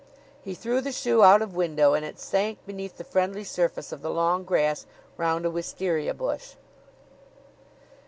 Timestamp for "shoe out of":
0.91-1.53